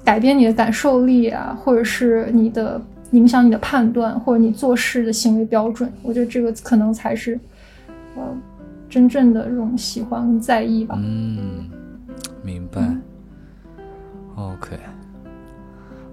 [0.01, 5.91] 改变你的感受力啊，或者是你的影响你的判断，或者你做事的行为标准。
[6.01, 7.39] 我觉得这个可能才是
[8.15, 8.23] 呃
[8.89, 10.95] 真正的这种喜欢跟在意吧。
[10.97, 11.69] 嗯，
[12.43, 12.95] 明白。
[14.35, 14.79] OK，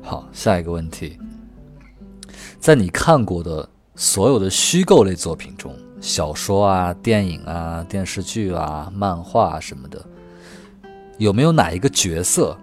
[0.03, 1.19] 好，下一个问题，
[2.59, 10.05] 在你看过的所有的虚构类作品中，小说啊、电影啊、电视剧啊、漫画什么的，
[11.17, 12.57] 有没有哪一个角色，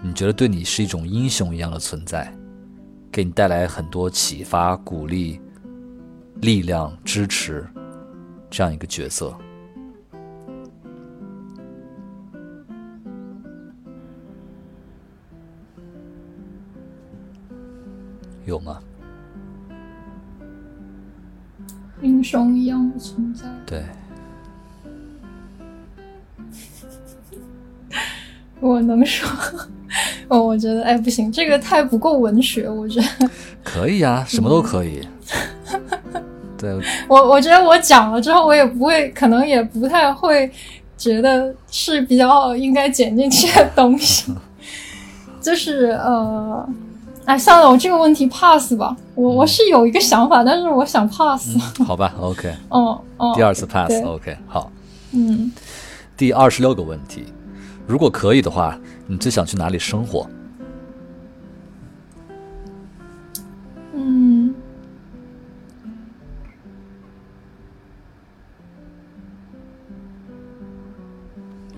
[0.00, 2.32] 你觉得对你是一种英雄一样的存在，
[3.10, 5.40] 给你带来很多启发、鼓励、
[6.40, 7.66] 力量、支持，
[8.48, 9.36] 这样一个角色？
[18.44, 18.78] 有吗？
[22.00, 23.44] 英雄一样的存在。
[23.66, 23.84] 对，
[28.60, 29.28] 我能说？
[30.28, 32.68] 哦，我觉得，哎，不行，这个太不够文学。
[32.68, 33.30] 我觉得
[33.64, 35.00] 可以啊，什么都可以。
[36.58, 40.50] 对，我我觉得我讲了之后，我也不会，可能也不太会
[40.96, 44.32] 觉得是比较应该剪进去的东西。
[45.40, 46.68] 就是呃，
[47.24, 48.94] 哎，算了，我这个问题 pass 吧。
[49.14, 51.56] 我我是有一个想法，但是我想 pass。
[51.84, 52.52] 好吧，OK。
[52.68, 54.70] 哦哦，第二次 pass 对 OK，好。
[55.12, 55.50] 嗯，
[56.16, 57.24] 第二十六个问题，
[57.86, 58.76] 如果可以的话，
[59.10, 60.28] 你最想去哪里生活？
[63.94, 64.54] 嗯，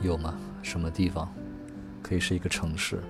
[0.03, 0.35] 有吗？
[0.61, 1.33] 什么地方？
[2.03, 3.01] 可以是一个城市。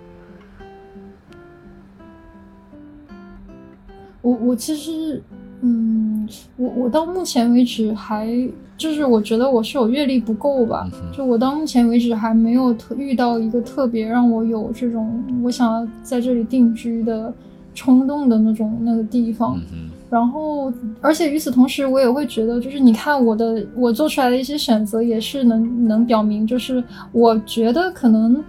[4.21, 5.23] 我我其实，
[5.63, 8.29] 嗯，我我到目前为止还
[8.77, 17.33] 就是我觉得我是有阅历不够吧，嗯就我到目前为止还没有特遇到一个特别让我有这种我想要在这里定居的
[17.75, 19.61] 冲动的那种那个地方。
[19.73, 28.43] 嗯，然后，而且与此同时，我也会觉得，就是你看我的我做出来的一些选择，也是能能表明，就是我觉得可能，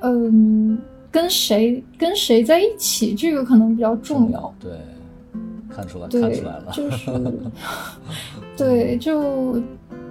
[0.00, 0.78] 嗯，
[1.10, 4.54] 跟谁跟谁在一起，这个可能比较重要。
[4.58, 4.70] 对，
[5.74, 7.10] 看出来，看对出来了。，就是，
[8.56, 9.54] 对，就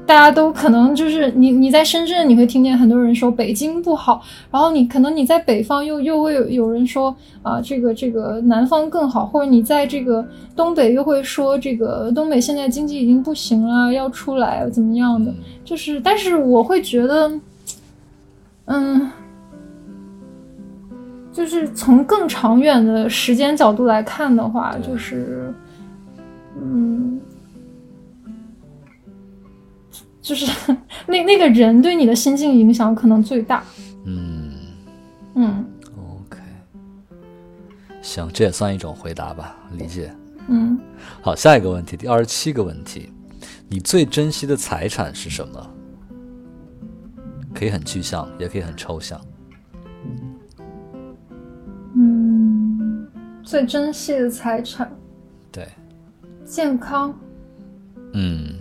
[0.05, 17.31] 大家都可能就是你你在深圳，你会听见很多人说北京不好，然后你可能你在北方又又会有有人说啊、这个这个南方更好，或者你在这个东北又会说这个东北现在经济已经不行了，要出来怎么样的，嗯就是，但是我会觉得，
[18.65, 19.11] 嗯。
[21.39, 25.53] 就是从更长远的时间角度来看的话，就是，
[26.61, 27.17] 嗯，
[30.21, 30.45] 就是
[31.07, 33.63] 那那个人对你的心境影响可能最大。
[34.05, 34.51] 嗯
[35.35, 36.41] 嗯，OK，
[38.01, 40.13] 行，这也算一种回答吧，理解。
[40.49, 40.77] 嗯，
[41.21, 43.09] 好，下一个问题，第二十七个问题，
[43.69, 45.69] 你最珍惜的财产是什么？
[47.55, 49.17] 可以很具象，也可以很抽象。
[53.49, 54.87] 最珍惜的财产，
[55.51, 55.67] 对，
[56.45, 57.11] 健康。
[58.13, 58.53] 嗯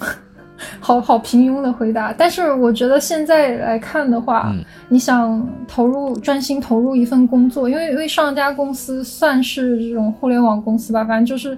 [0.80, 11.56] 好好平庸的回答，但是我觉得现在来看的话，嗯你想投入专心投入一份工作，因为因为上一家公司算是这种互联网公司吧，反正就是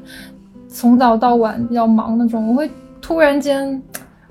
[0.66, 2.68] 从早到晚比较忙那种，我会
[3.00, 3.80] 突然间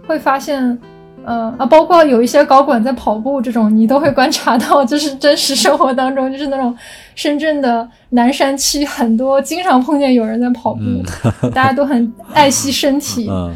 [0.06, 0.78] 会发现。
[1.26, 6.76] 呃啊，包括有一些高管在跑步这种，你都会观察到，就是真实生活当中，就是那种
[7.16, 11.04] 深圳的南山区，很多经常碰见有人在跑步，嗯。
[11.54, 13.28] 大家都很爱惜身体。
[13.30, 13.54] 嗯。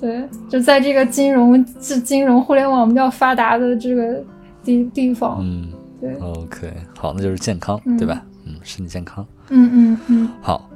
[0.00, 4.20] 对，就在这个金融、这金融互联网比较发达的这个
[4.64, 5.68] 地地方，嗯。
[6.00, 7.96] 对，，OK，好，那就是健康，嗯。
[7.96, 8.20] 对吧？
[8.44, 9.24] 嗯，身体健康。
[9.50, 10.68] 嗯嗯嗯，好，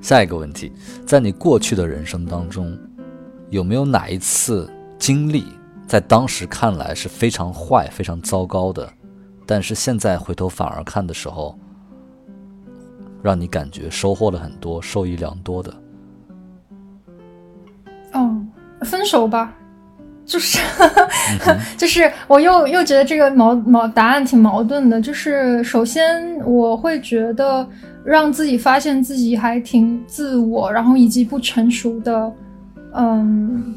[0.00, 0.72] 下一个问题，
[1.04, 2.74] 在你过去的人生当中，
[3.50, 5.44] 有没有哪一次经历，
[5.90, 8.88] 在当时看来是非常坏、非常糟糕的，
[9.44, 11.58] 但是现在回头反而看的时候，
[13.20, 15.74] 让你感觉收获了很多、受益良多的？
[18.12, 18.40] 哦，
[18.82, 19.52] 分手吧，
[20.24, 20.60] 就是
[21.48, 27.68] 嗯 就是我又又觉得这个矛矛答案挺矛盾的，就是首先我会觉得
[28.04, 32.32] 让自己发现自己还挺自我，然后以及不成熟的，
[32.94, 33.74] 嗯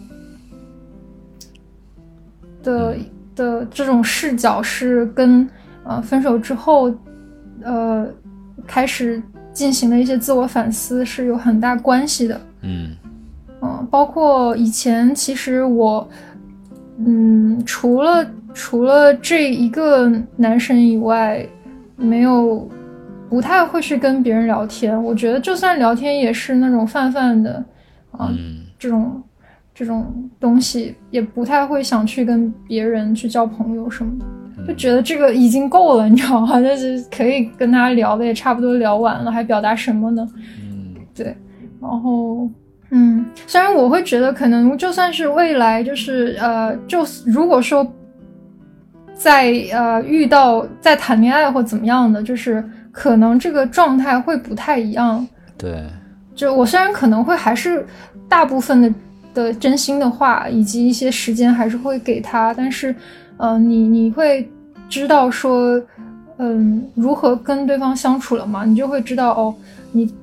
[2.63, 2.95] 的
[3.35, 5.47] 的这种视角是跟
[5.83, 6.91] 呃分手之后
[7.61, 8.07] 呃
[8.65, 12.41] 开始进行的一些自我反思是有很大关系的。
[12.61, 12.95] 嗯
[13.61, 16.07] 嗯，包括以前其实我，
[16.97, 21.47] 嗯，除了除了这一个男生以外，
[21.95, 22.69] 没有
[23.29, 25.01] 不太会去跟别人聊天。
[25.01, 27.63] 我觉得就算聊天，也是那种泛泛的
[28.11, 29.23] 啊、嗯这种
[29.83, 36.59] 这这种东西，也不太会想去跟别人去交朋友什么的，就觉得这个已经够了，你知道吗？
[36.63, 40.25] 就是可以跟他聊的也差不多聊完了，还表达什么呢？
[40.61, 41.35] 嗯，对，
[41.81, 42.49] 然后。
[42.95, 47.85] 嗯，虽然我会觉得，可能就算是未来，就是呃，就如果说
[49.15, 55.27] 在呃遇到在谈恋爱或怎么样的，就是可能这个状态会不太一样。
[55.57, 55.83] 对，
[56.35, 57.83] 就我虽然可能会还是
[58.29, 58.93] 大部分的
[59.33, 62.95] 的真心的话，以及一些时间还是会给他，但是，
[63.37, 64.49] 嗯，你你会
[64.89, 65.81] 知道说，
[66.37, 68.65] 嗯，如何跟对方相处了嘛？
[68.65, 69.53] 你就会知道哦，
[69.91, 70.13] 你。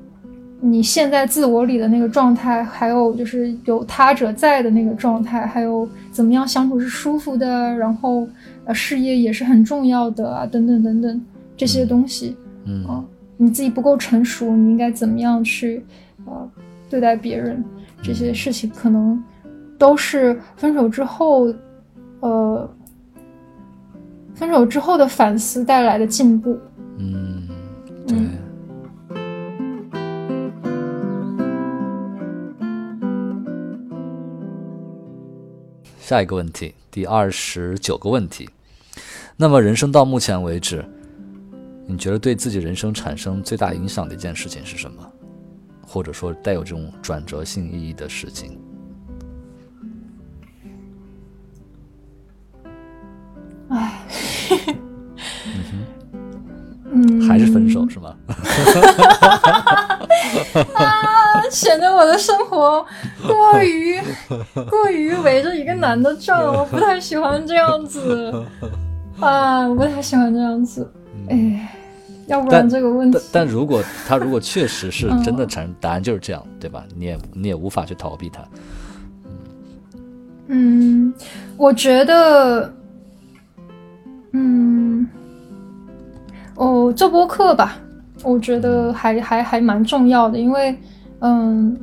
[0.62, 8.28] 你现在自我里的那个状态，还有就是有他者在的那个状态，还有怎么样相处是舒服的，然后
[8.66, 11.18] 呃事业也是很重要的啊，等等等等
[11.56, 12.36] 这些东西，
[12.66, 13.02] 嗯啊，
[13.38, 15.82] 你自己不够成熟，你应该怎么样去
[16.26, 16.46] 呃
[16.90, 17.64] 对待别人，
[18.02, 19.22] 这些事情可能
[19.78, 21.54] 都是分手之后，
[22.20, 22.68] 呃，
[24.34, 26.58] 分手之后的反思带来的进步，
[26.98, 27.48] 嗯，
[28.06, 28.16] 对。
[36.00, 38.48] 下一个问题，第二十九个问题。
[39.36, 40.84] 那么，人生到目前为止，
[41.86, 45.09] 你觉得对自己人生产生最大影响的一件事情是什么？
[45.92, 48.56] 或者说带有这种转折性意义的事情？
[53.70, 54.00] 唉，
[56.92, 58.14] 嗯，还是分手是吗？
[60.74, 62.86] 啊，显得我的生活
[63.26, 64.00] 过于
[64.70, 68.32] 过于围着一个男的转，我不太喜欢这样子
[69.18, 70.88] 啊，我不太喜欢这样子。
[71.28, 71.79] 哎，
[72.30, 76.84] 要不然这个问题，但如果他如果确实是真的产生，答案就是这样，对吧？
[76.96, 78.42] 你也你也无法去逃避它。
[80.46, 81.12] 嗯，
[81.56, 82.72] 我觉得，
[84.32, 85.06] 嗯，
[86.56, 87.76] 哦，做播客吧。
[88.22, 90.76] 我觉得还还还蛮重要的，因为，
[91.20, 91.74] 嗯，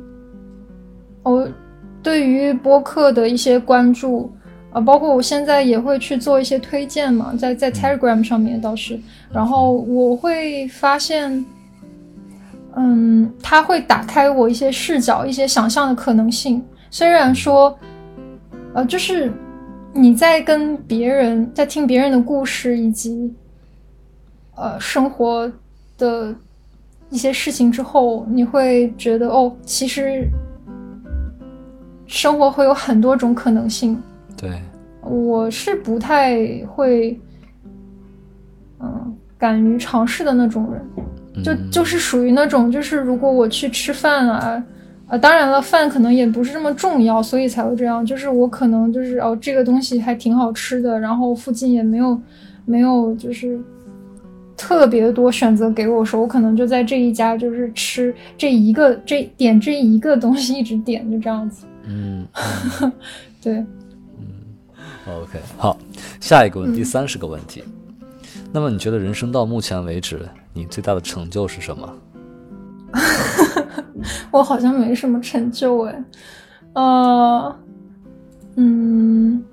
[1.24, 1.48] 我
[2.00, 4.32] 对于播客的一些关注
[4.72, 8.98] 啊，包括我现在也会去做一些推荐嘛，在在 Telegram 上面倒是，
[9.32, 11.44] 然后我会发现，
[12.76, 16.62] 嗯，它会打开我一些视角、一些想象的可能性。
[16.90, 17.78] 虽然说，
[18.74, 19.32] 呃，就是
[19.92, 23.34] 你在跟别人在听别人的故事以及，
[24.54, 25.50] 呃，生活。
[25.98, 26.32] 的
[27.10, 30.24] 一些事情之后，你会觉得哦，其实
[32.06, 34.00] 生活会有很多种可能性。
[34.40, 34.62] 对，
[35.02, 37.18] 我是不太会，
[38.80, 44.64] 嗯，敢于尝试的那种人，就就是属于那种，就是如果我去吃饭啊，
[45.08, 48.06] 啊，当然了，饭可能也不是这么重要，所以才会这样。
[48.06, 52.20] 就是我可能就是哦，这个东西还挺好吃的，然后附近也没有
[52.64, 53.60] 没有就是。
[54.60, 61.64] 特别多选择给我说，我可能就在这一家，就是吃这一个，这点这一个东西，一直点，就这样子。
[61.84, 62.26] 嗯，
[63.40, 63.66] 对，嗯
[65.08, 65.78] ，OK，好，
[66.20, 67.64] 下一个问题，第三十个问题。
[68.52, 70.20] 那么你觉得人生到目前为止，
[70.52, 71.94] 你最大的成就是什么？
[74.30, 76.04] 我好像没什么成就哎，
[76.74, 77.56] 呃，
[78.56, 79.44] 嗯，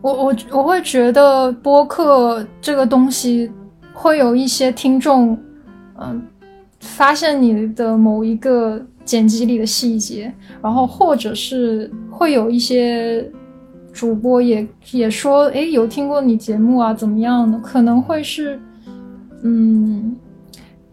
[0.00, 3.50] 我我我会觉得播客这个东西。
[3.94, 5.38] 会有一些听众，
[6.00, 6.26] 嗯，
[6.80, 13.30] 发现你的某一个剪辑里的细节，然后或者是会有一些
[13.92, 17.58] 主播也也说，哎，有听过你节目啊，怎么样的？
[17.58, 18.58] 可能会是，
[19.42, 20.16] 嗯，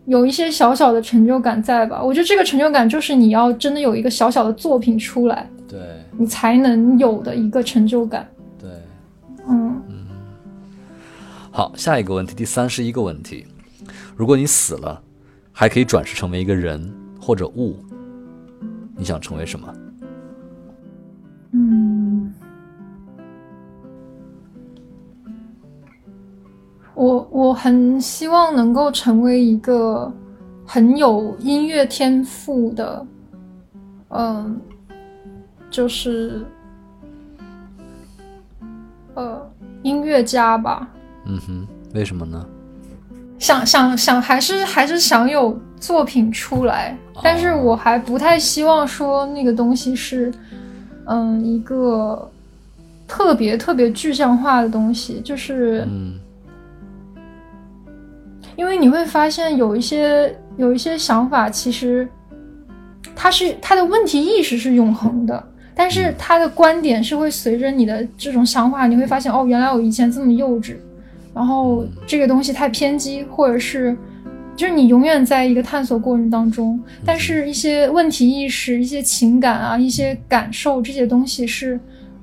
[0.06, 2.04] 有一些小小的成就感在吧？
[2.04, 5.80] 我觉得这个成就感就是你要真的有一个小小的作品出来，对
[6.18, 8.30] 你才能有的一个成就感。
[8.60, 8.70] 对，
[9.48, 9.82] 嗯。
[11.52, 13.46] 好，下一个问题，第三十一个问题：
[14.16, 15.02] 如果你死了，
[15.52, 17.76] 还可以转世成为一个人或者物，
[18.96, 19.74] 你想成为什么？
[21.52, 21.89] 嗯，
[27.00, 30.12] 我我很希望能够成为一个
[30.66, 33.06] 很有音乐天赋的，
[34.10, 34.60] 嗯，
[35.72, 36.46] 就是
[39.14, 39.50] 呃
[39.82, 40.90] 音乐家吧。
[41.24, 42.46] 嗯哼，为什么呢？
[43.40, 50.30] 想想想，还是还是想有作品出来，但是我还不太希望说那个东西是，
[51.06, 52.30] 嗯，一个
[53.08, 56.20] 特别特别具象化的东西，就是，嗯，
[58.60, 62.06] 因为你会发现有一些有一些想法，其实
[63.16, 65.42] 它是它的问题意识是永恒的。
[65.74, 70.76] 但是它的观点是会随着你的这种想法，你会发现哦，原来我以前这么幼稚，
[71.34, 73.96] 然后这个东西太偏激，或者是
[74.58, 81.80] 就是你永远在一个探索过程当中，但是一些问题意识、一些情感啊、一些感受这些东西是，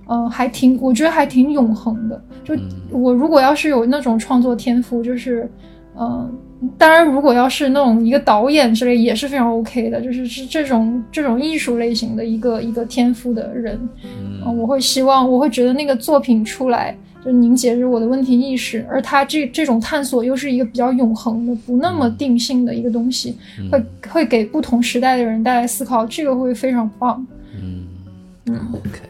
[0.06, 2.22] 嗯，还挺，我觉得还挺永恒的。
[2.44, 2.54] 就
[2.90, 5.50] 我如果要是有那种创作天赋，就是，
[5.98, 6.38] 嗯。
[6.78, 10.00] 当然，如果要是那种一个导演之类，也是非常 OK 的。
[10.00, 23.36] 就是是这种这种艺术类型的一个一个天赋的人，嗯，我会希望，我会觉得那个作品出来就凝结着我的问题意识，而他这这种探索又是一个比较永恒的、不那么定性的一个东西，
[23.70, 27.24] 会会给不同时代的人带来思考，这个会非常棒。
[27.54, 27.84] 嗯
[28.46, 29.00] 嗯，OK。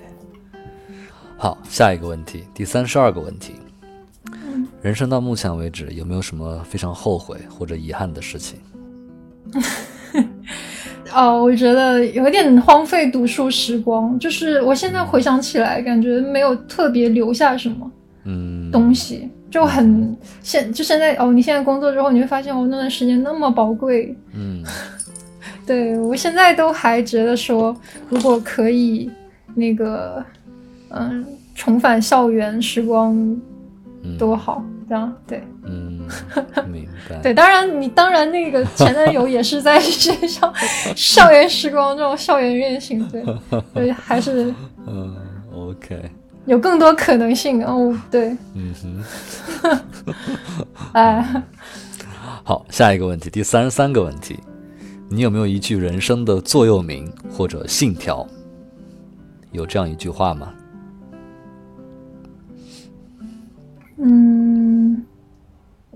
[1.37, 3.53] 好，下一个问题，第三十二个问题。
[4.87, 8.57] 人生到目前为止，有没有什么非常后悔或者遗憾的事情？
[11.13, 14.17] 哦，我觉得有点荒废读书时光。
[14.21, 17.91] 就是我现在回想起来，感觉没有特别留下什么
[18.27, 24.17] 嗯东西，就很现就现在哦，你现在工作之后，你会发现我，那段时间那么宝贵。
[24.35, 24.63] 嗯，
[25.67, 27.77] 对我现在都还觉得说，
[28.09, 29.11] 如果可以
[29.53, 30.25] 那个
[30.91, 31.27] 嗯
[31.57, 33.37] 重返校园时光，
[34.17, 34.63] 多好。
[34.63, 36.07] 这样对，嗯，
[36.71, 37.17] 明白。
[37.23, 40.53] 对，当然你当然那个前男友也是在学校
[40.95, 43.25] 校园时光这种校园恋情，对，
[43.75, 44.55] 对，还是
[44.87, 45.17] 嗯
[45.55, 46.11] ，OK，
[46.45, 48.75] 有更多可能性哦，对，嗯
[49.63, 49.75] 哼，
[50.95, 51.43] 哎，
[52.45, 54.39] 好，下一个问题，第三十三个问题，
[55.09, 58.27] 你有没有一句人生的座右铭或者信条？
[59.53, 60.53] 有这样一句话吗？
[63.99, 64.56] 嗯，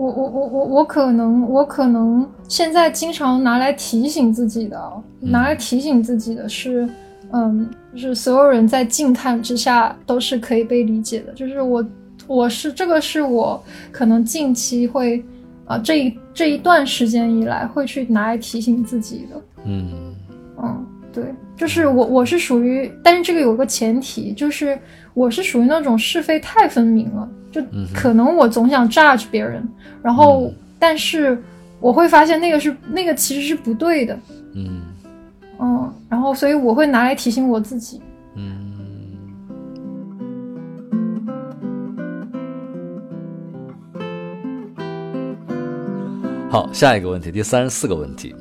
[0.00, 4.80] 我我我我我可能我可能现在经常拿来提醒自己的，
[5.20, 6.88] 拿来提醒自己的是，
[7.32, 11.34] 嗯，就是所有人在静看之下都是可以被理解的。
[11.34, 11.84] 就是我
[12.26, 15.22] 我是这个是我可能近期会
[15.66, 19.42] 啊这一这一段时间以来会去拿来提醒自己的。
[19.66, 20.14] 嗯
[20.62, 21.24] 嗯，对，
[21.58, 24.78] 就是我我是属于，但是这个有个前提，就是
[25.12, 27.28] 我是属于那种是非太分明了。
[27.50, 27.62] 就
[27.94, 29.66] 可能我总想 judge 别人，
[30.02, 31.42] 然后但是
[31.80, 34.18] 我会发现那个是那个其实是不对的，
[34.54, 34.82] 嗯。
[35.62, 38.00] 嗯，然后所以我会拿来提醒我自己，
[38.34, 38.70] 嗯。
[46.50, 48.34] 好，下一个问题，第三十四个问题，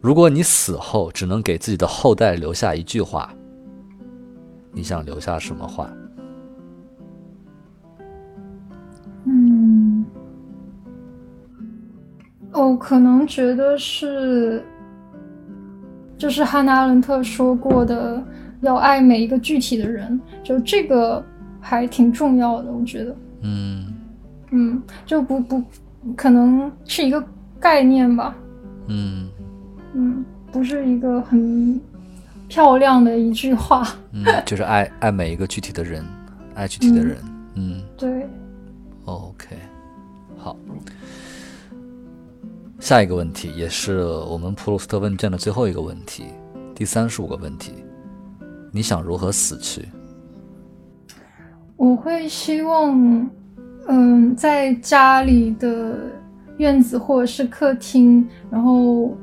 [0.00, 3.30] 如果你死后只能给自己的后代留下一句话，
[4.72, 5.88] 你想留下什么话？
[12.52, 14.62] 我可能觉得是，
[16.18, 18.22] 就是汉娜·阿伦特说过的，
[18.60, 21.24] 要爱每一个具体的人，就这个
[21.60, 23.16] 还挺重要的，我觉得。
[23.40, 23.94] 嗯
[24.50, 25.62] 嗯，就不不
[26.14, 27.24] 可能是一个
[27.58, 28.34] 概念吧。
[28.86, 29.28] 嗯
[29.94, 31.80] 嗯，不是一个很
[32.48, 33.88] 漂亮的一句话。
[34.12, 36.04] 嗯，就是爱爱每一个具体的人，
[36.54, 37.16] 爱具体的人。
[37.54, 38.28] 嗯，对。
[39.06, 39.56] OK，
[40.36, 40.54] 好。
[42.82, 46.24] 下一个问题也是我们普鲁斯特问卷的最后一个问题，
[46.74, 47.72] 第三十五个问题，
[48.72, 49.86] 你想如何死去？
[51.76, 53.30] 我会希望，
[53.86, 55.96] 嗯，在家里的
[56.56, 59.16] 院子或者是客厅，然后，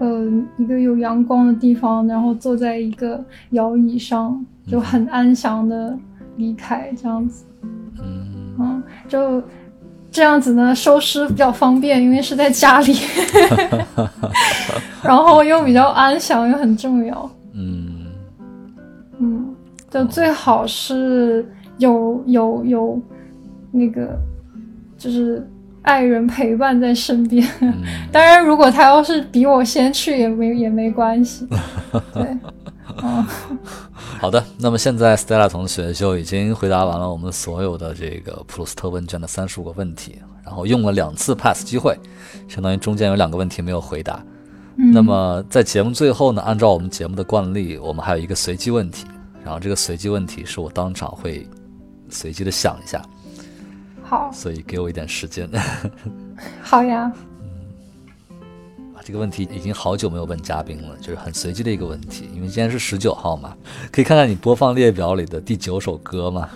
[0.00, 5.96] 嗯，一个有阳光的地方，然后坐在一个摇椅上，就很安详的
[6.38, 7.44] 离开，这样子。
[8.02, 9.40] 嗯，嗯，就。
[10.10, 12.96] 这样子呢，收尸比较方便，因为是在家里，
[15.02, 17.30] 然后又比较安详，又很重要。
[17.54, 18.06] 嗯
[19.20, 19.54] 嗯，
[19.88, 21.48] 就最好是
[21.78, 23.02] 有有有
[23.70, 24.18] 那个，
[24.98, 25.46] 就是
[25.82, 27.46] 爱人陪伴在身边。
[28.10, 31.46] 当然，如果他要是比我先去，也没也没关系。
[32.12, 32.36] 对。
[34.20, 41.98] 好的，那么现在 Stella 同学就已经回答完了我们所有的这个普鲁斯特问卷的三十五个问题，然后用了两次 pass 机会，
[42.46, 44.22] 相当于中间有两个问题没有回答。
[44.76, 49.06] 那么在节目最后呢，按照我们节目的惯例，我们还有一个随机问题，
[49.42, 51.48] 然后这个随机问题是我当场会
[52.10, 53.02] 随机的想一下。
[54.02, 55.48] 好，所以给我一点时间。
[56.60, 57.10] 好呀。
[59.04, 63.54] 这个问题已经好久没有问嘉宾了，就是很随机的一个问题，因为今天是十九号嘛，
[63.90, 66.48] 可以看看你播放列表里的第九首歌吗？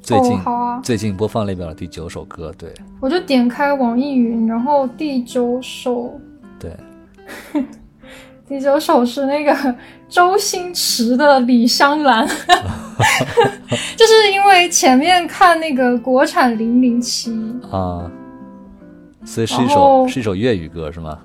[0.00, 6.18] 最近好啊，最近播放列表的第九首歌，对，我就点开网易云，然后第九首，
[6.58, 6.74] 对，
[8.48, 9.74] 第九首是那个
[10.08, 12.26] 周星驰的《李香兰
[13.96, 17.30] 》，就是因为前面看那个国产《零零七》
[17.70, 18.10] 啊，
[19.28, 21.20] 所以是一首是一首粤语歌是吗？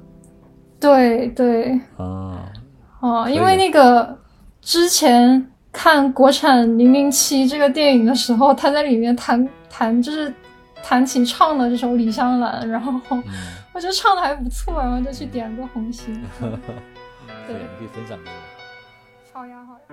[0.78, 2.52] 对对啊
[3.00, 4.20] 哦，因为那个
[4.60, 10.34] 之前看国产《零零七》这个电影的时候，他在里面弹弹就是
[10.84, 12.92] 弹琴唱的这首《李香兰》，然后
[13.72, 16.22] 我觉得唱的还不错，然后就去点了个红心。
[17.48, 19.40] 对，你可以分享给我。
[19.40, 19.93] 好呀，好呀。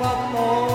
[0.00, 0.71] 像有